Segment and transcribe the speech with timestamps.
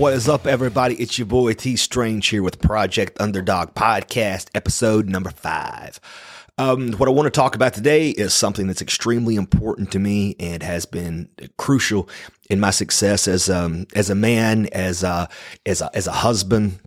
[0.00, 0.94] What is up, everybody?
[0.94, 6.00] It's your boy T Strange here with Project Underdog Podcast, episode number five.
[6.56, 10.36] Um, what I want to talk about today is something that's extremely important to me
[10.40, 11.28] and has been
[11.58, 12.08] crucial
[12.48, 15.28] in my success as um, as a man, as a,
[15.66, 16.78] as a, as a husband,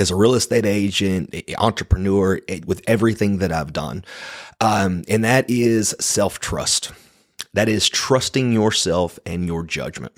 [0.00, 4.04] as a real estate agent, entrepreneur, with everything that I've done,
[4.60, 6.90] um, and that is self trust.
[7.52, 10.12] That is trusting yourself and your judgment.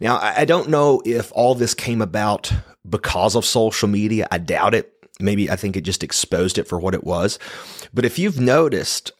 [0.00, 2.52] Now, I don't know if all this came about
[2.88, 4.26] because of social media.
[4.30, 4.92] I doubt it.
[5.20, 7.38] Maybe I think it just exposed it for what it was.
[7.92, 9.12] But if you've noticed,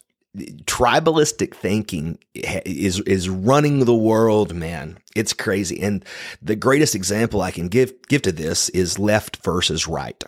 [0.65, 4.99] tribalistic thinking is is running the world, man.
[5.15, 5.81] It's crazy.
[5.83, 6.05] And
[6.41, 10.23] the greatest example I can give give to this is left versus right.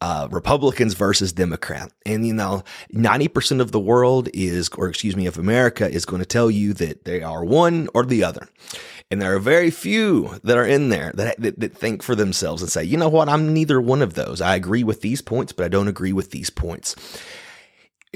[0.00, 1.92] Uh, Republicans versus Democrat.
[2.04, 6.18] And, you know, 90% of the world is, or excuse me, of America is going
[6.18, 8.48] to tell you that they are one or the other.
[9.12, 12.62] And there are very few that are in there that, that, that, think for themselves
[12.62, 14.40] and say, you know what, I'm neither one of those.
[14.40, 16.96] I agree with these points, but I don't agree with these points.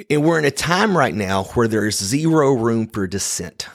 [0.09, 3.69] And we're in a time right now where there is zero room for dissent.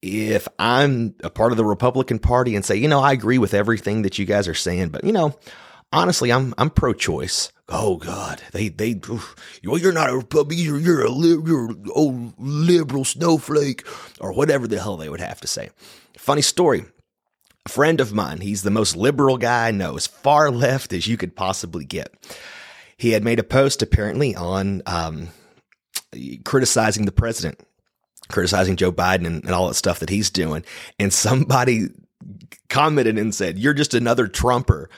[0.00, 3.52] If I'm a part of the Republican Party and say, you know, I agree with
[3.52, 5.38] everything that you guys are saying, but you know,
[5.92, 7.52] honestly, I'm I'm pro-choice.
[7.68, 8.98] Oh God, they they,
[9.64, 10.64] well, you're not a Republican.
[10.64, 13.86] You're you're a you're an old liberal snowflake
[14.18, 15.68] or whatever the hell they would have to say.
[16.16, 16.84] Funny story.
[17.66, 21.06] A friend of mine, he's the most liberal guy I know, as far left as
[21.06, 22.12] you could possibly get.
[22.96, 25.28] He had made a post apparently on um,
[26.44, 27.60] criticizing the president,
[28.30, 30.64] criticizing Joe Biden and, and all that stuff that he's doing.
[30.98, 31.88] And somebody
[32.68, 34.90] commented and said, You're just another Trumper.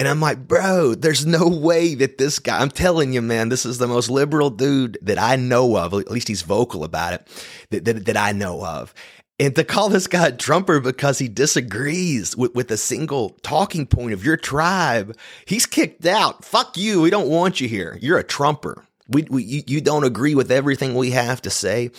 [0.00, 3.66] And I'm like, bro, there's no way that this guy, I'm telling you, man, this
[3.66, 5.92] is the most liberal dude that I know of.
[5.94, 7.28] At least he's vocal about it,
[7.70, 8.94] that, that, that I know of.
[9.38, 13.86] And to call this guy a Trumper because he disagrees with, with a single talking
[13.86, 15.16] point of your tribe,
[15.46, 16.44] he's kicked out.
[16.44, 17.00] Fuck you.
[17.00, 17.98] We don't want you here.
[18.00, 18.84] You're a Trumper.
[19.08, 21.90] We, we you, you don't agree with everything we have to say.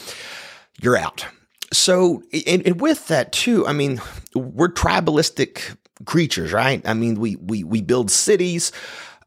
[0.81, 1.25] You're out.
[1.73, 3.99] So, and, and with that too, I mean,
[4.35, 6.81] we're tribalistic creatures, right?
[6.85, 8.71] I mean, we we we build cities.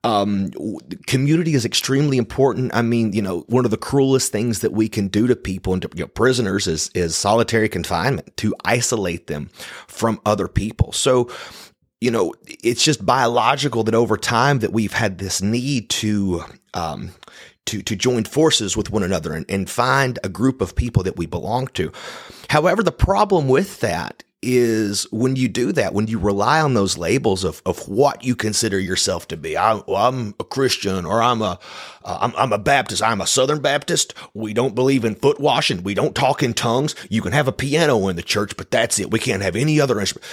[0.06, 0.53] Um,
[1.09, 2.72] community is extremely important.
[2.72, 5.72] I mean, you know, one of the cruelest things that we can do to people
[5.72, 9.50] and to you know, prisoners is is solitary confinement to isolate them
[9.89, 10.93] from other people.
[10.93, 11.28] So,
[12.00, 17.11] you know, it's just biological that over time that we've had this need to um,
[17.65, 21.17] to to join forces with one another and, and find a group of people that
[21.17, 21.91] we belong to.
[22.49, 26.99] However, the problem with that is when you do that, when you rely on those
[26.99, 29.57] labels of, of what you consider yourself to be.
[29.57, 31.59] I, am a Christian or I'm a,
[32.05, 33.03] am uh, I'm a Baptist.
[33.03, 34.15] I'm a Southern Baptist.
[34.35, 35.83] We don't believe in foot washing.
[35.83, 36.95] We don't talk in tongues.
[37.09, 39.11] You can have a piano in the church, but that's it.
[39.11, 40.27] We can't have any other instrument.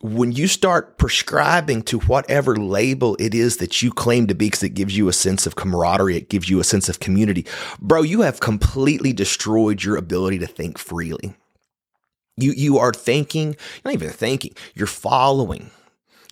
[0.00, 4.64] When you start prescribing to whatever label it is that you claim to be, because
[4.64, 7.46] it gives you a sense of camaraderie, it gives you a sense of community,
[7.80, 11.36] bro, you have completely destroyed your ability to think freely.
[12.36, 15.70] You you are thinking, not even thinking, you're following.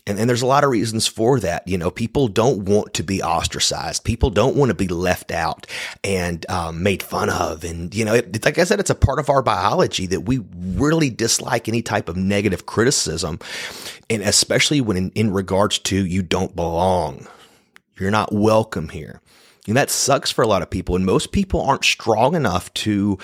[0.06, 1.68] And, and there's a lot of reasons for that.
[1.68, 4.02] You know, people don't want to be ostracized.
[4.02, 5.66] People don't want to be left out
[6.02, 7.64] and um, made fun of.
[7.64, 10.40] And, you know, it, like I said, it's a part of our biology that we
[10.54, 13.38] really dislike any type of negative criticism.
[14.08, 17.26] And especially when in, in regards to you don't belong,
[17.98, 19.20] you're not welcome here.
[19.70, 20.96] And that sucks for a lot of people.
[20.96, 23.18] And most people aren't strong enough to,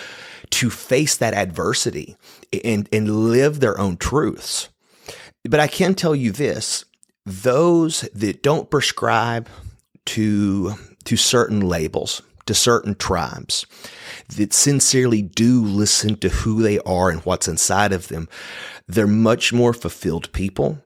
[0.50, 2.16] to face that adversity
[2.64, 4.68] and, and live their own truths.
[5.42, 6.84] But I can tell you this
[7.24, 9.48] those that don't prescribe
[10.04, 13.66] to, to certain labels, to certain tribes,
[14.36, 18.28] that sincerely do listen to who they are and what's inside of them,
[18.86, 20.80] they're much more fulfilled people.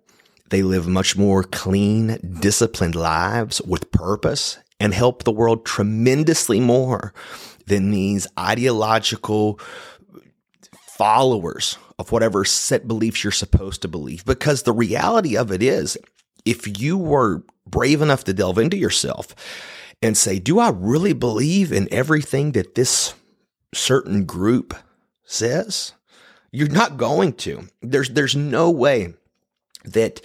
[0.48, 7.12] They live much more clean, disciplined lives with purpose and help the world tremendously more
[7.66, 9.60] than these ideological
[10.96, 14.24] followers of whatever set beliefs you're supposed to believe.
[14.24, 15.96] Because the reality of it is,
[16.44, 19.34] if you were brave enough to delve into yourself
[20.02, 23.14] and say, do I really believe in everything that this
[23.74, 24.74] certain group
[25.24, 25.92] says?
[26.50, 27.68] You're not going to.
[27.82, 29.14] There's, there's no way
[29.84, 30.20] that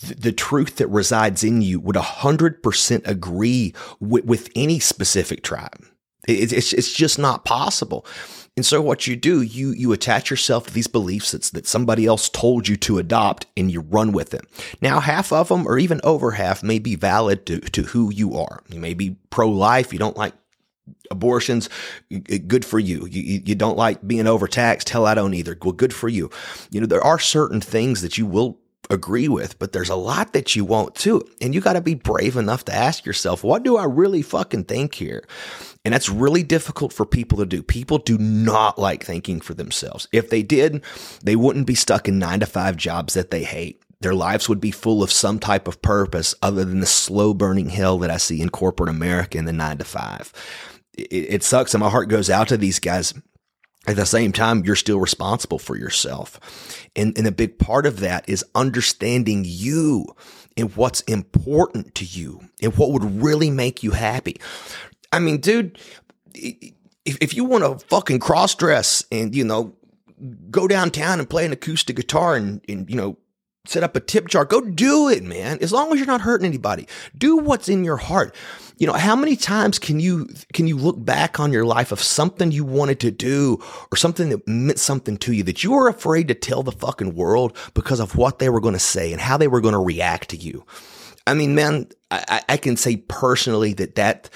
[0.00, 5.84] the truth that resides in you would 100% agree with, with any specific tribe.
[6.26, 8.04] It, it's, it's just not possible.
[8.56, 12.06] And so what you do, you, you attach yourself to these beliefs that, that somebody
[12.06, 14.44] else told you to adopt and you run with them.
[14.80, 18.36] Now, half of them or even over half may be valid to, to who you
[18.36, 18.62] are.
[18.68, 19.92] You may be pro-life.
[19.92, 20.32] You don't like
[21.10, 21.68] abortions,
[22.46, 23.06] good for you.
[23.06, 23.42] you.
[23.44, 24.88] You don't like being overtaxed.
[24.88, 25.56] Hell, I don't either.
[25.60, 26.30] Well, good for you.
[26.70, 28.58] You know, there are certain things that you will
[28.90, 31.22] agree with, but there's a lot that you won't too.
[31.40, 34.64] And you got to be brave enough to ask yourself, what do I really fucking
[34.64, 35.24] think here?
[35.84, 37.62] And that's really difficult for people to do.
[37.62, 40.08] People do not like thinking for themselves.
[40.12, 40.82] If they did,
[41.22, 43.82] they wouldn't be stuck in nine to five jobs that they hate.
[44.00, 47.70] Their lives would be full of some type of purpose other than the slow burning
[47.70, 50.32] hell that I see in corporate America in the nine to five.
[50.92, 53.14] It, it sucks and my heart goes out to these guys
[53.86, 56.40] at the same time, you're still responsible for yourself.
[56.96, 60.06] And, and a big part of that is understanding you
[60.56, 64.40] and what's important to you and what would really make you happy.
[65.12, 65.78] I mean, dude,
[66.34, 69.74] if, if you want to fucking cross dress and, you know,
[70.50, 73.18] go downtown and play an acoustic guitar and, and, you know,
[73.66, 75.58] set up a tip jar, go do it, man.
[75.60, 76.86] As long as you're not hurting anybody,
[77.16, 78.34] do what's in your heart
[78.78, 82.00] you know, how many times can you, can you look back on your life of
[82.00, 83.58] something you wanted to do
[83.90, 87.14] or something that meant something to you that you were afraid to tell the fucking
[87.14, 89.78] world because of what they were going to say and how they were going to
[89.78, 90.64] react to you?
[91.26, 94.28] I mean, man, I, I can say personally that that,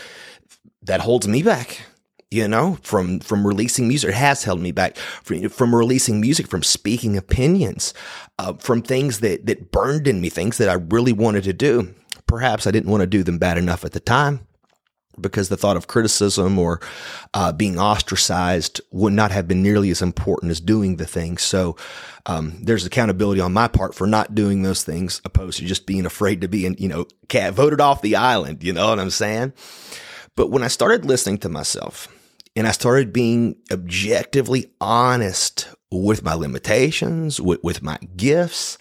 [0.84, 1.82] that holds me back
[2.30, 4.10] you know, from from releasing music.
[4.10, 7.92] It has held me back from, from releasing music, from speaking opinions,
[8.38, 11.94] uh, from things that that burned in me, things that I really wanted to do
[12.30, 14.46] perhaps I didn't want to do them bad enough at the time
[15.20, 16.80] because the thought of criticism or
[17.34, 21.36] uh, being ostracized would not have been nearly as important as doing the thing.
[21.38, 21.76] So
[22.26, 26.06] um, there's accountability on my part for not doing those things, opposed to just being
[26.06, 28.62] afraid to be, in, you know, cat voted off the island.
[28.62, 29.52] You know what I'm saying?
[30.36, 32.06] But when I started listening to myself
[32.56, 38.78] and I started being objectively honest with my limitations, with, with my gifts,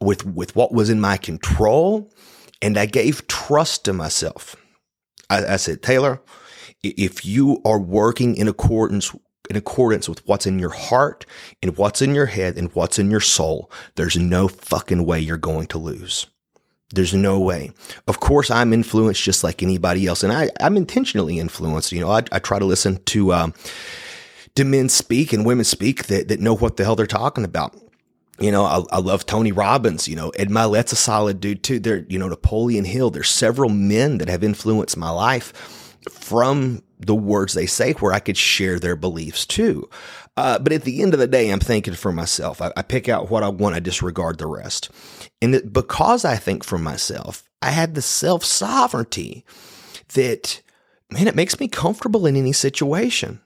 [0.00, 2.10] with with what was in my control
[2.62, 4.56] and I gave trust to myself.
[5.28, 6.20] I, I said, Taylor,
[6.82, 9.14] if you are working in accordance
[9.48, 11.26] in accordance with what's in your heart
[11.60, 15.36] and what's in your head and what's in your soul, there's no fucking way you're
[15.36, 16.28] going to lose.
[16.92, 17.70] There's no way.
[18.08, 21.92] Of course, I'm influenced just like anybody else, and I, I'm intentionally influenced.
[21.92, 23.54] You know, I, I try to listen to um,
[24.56, 27.76] to men speak and women speak that that know what the hell they're talking about.
[28.40, 30.08] You know, I, I, love Tony Robbins.
[30.08, 31.78] You know, Ed Mylett's a solid dude too.
[31.78, 33.10] There, you know, Napoleon Hill.
[33.10, 35.52] There's several men that have influenced my life
[36.10, 39.88] from the words they say, where I could share their beliefs too.
[40.36, 42.62] Uh, but at the end of the day, I'm thinking for myself.
[42.62, 43.74] I, I pick out what I want.
[43.74, 44.90] I disregard the rest.
[45.42, 49.44] And it, because I think for myself, I had the self sovereignty
[50.14, 50.62] that,
[51.10, 53.40] man, it makes me comfortable in any situation.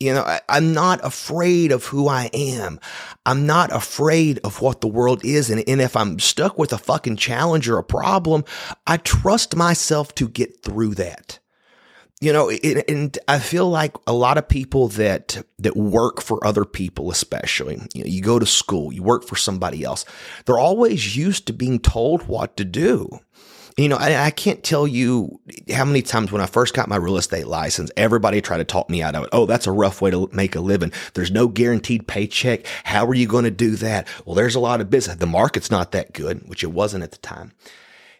[0.00, 2.80] You know, I, am not afraid of who I am.
[3.24, 5.48] I'm not afraid of what the world is.
[5.48, 8.44] And, and if I'm stuck with a fucking challenge or a problem,
[8.84, 11.38] I trust myself to get through that.
[12.22, 16.46] You know, it, and I feel like a lot of people that that work for
[16.46, 20.04] other people, especially, you know, you go to school, you work for somebody else,
[20.44, 23.18] they're always used to being told what to do.
[23.76, 25.40] You know, I, I, can't tell you
[25.72, 28.88] how many times when I first got my real estate license, everybody tried to talk
[28.88, 29.30] me out of it.
[29.32, 30.92] Oh, that's a rough way to make a living.
[31.14, 32.66] There's no guaranteed paycheck.
[32.84, 34.06] How are you going to do that?
[34.24, 35.16] Well, there's a lot of business.
[35.16, 37.50] The market's not that good, which it wasn't at the time.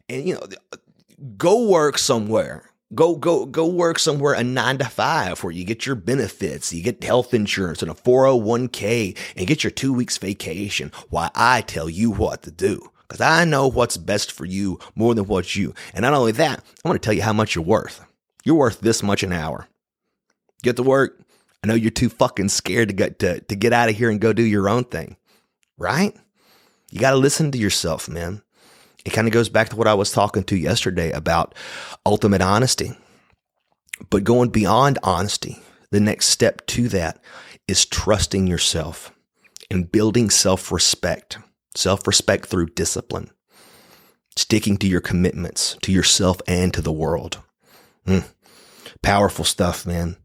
[0.08, 0.46] And, you know,
[1.36, 2.71] go work somewhere.
[2.94, 6.82] Go, go, go work somewhere a nine to five where you get your benefits, you
[6.82, 11.88] get health insurance and a 401k and get your two weeks vacation while I tell
[11.88, 15.74] you what to do because I know what's best for you more than what you.
[15.94, 18.04] And not only that, I want to tell you how much you're worth.
[18.44, 19.68] You're worth this much an hour.
[20.62, 21.18] Get to work.
[21.62, 24.20] I know you're too fucking scared to get to, to get out of here and
[24.20, 25.16] go do your own thing,
[25.78, 26.16] right?
[26.90, 28.42] You got to listen to yourself, man.
[29.04, 31.54] It kind of goes back to what I was talking to yesterday about
[32.06, 32.92] ultimate honesty.
[34.10, 35.58] But going beyond honesty,
[35.90, 37.20] the next step to that
[37.68, 39.12] is trusting yourself
[39.70, 41.38] and building self respect
[41.74, 43.30] self respect through discipline,
[44.36, 47.40] sticking to your commitments to yourself and to the world.
[48.06, 48.24] Mm,
[49.02, 50.16] powerful stuff, man.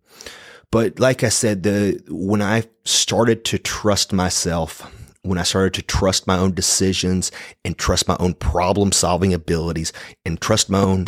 [0.71, 4.91] But like I said, the, when I started to trust myself,
[5.27, 7.31] when I started to trust my own decisions
[7.63, 9.93] and trust my own problem solving abilities
[10.25, 11.07] and trust my own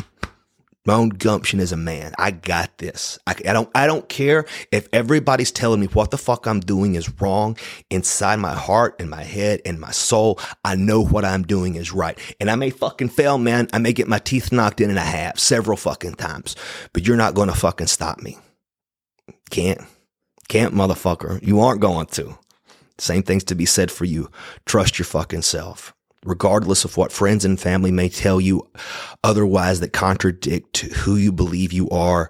[0.86, 2.14] my own gumption as a man.
[2.18, 3.20] I got this.
[3.28, 6.96] I, I, don't, I don't care if everybody's telling me what the fuck I'm doing
[6.96, 7.58] is wrong
[7.90, 10.40] inside my heart and my head and my soul.
[10.66, 12.18] I know what I'm doing is right.
[12.40, 13.68] And I may fucking fail, man.
[13.72, 16.56] I may get my teeth knocked in and a half several fucking times,
[16.92, 18.38] but you're not going to fucking stop me.
[19.52, 19.82] Can't,
[20.48, 21.46] can't motherfucker.
[21.46, 22.38] You aren't going to.
[23.00, 24.30] Same things to be said for you.
[24.66, 25.94] Trust your fucking self
[26.26, 28.68] regardless of what friends and family may tell you
[29.24, 32.30] otherwise that contradict who you believe you are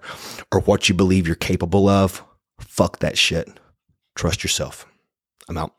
[0.52, 2.24] or what you believe you're capable of,
[2.60, 3.50] fuck that shit.
[4.16, 4.86] Trust yourself.
[5.48, 5.74] I'm out.